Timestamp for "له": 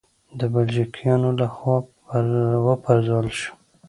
1.39-1.47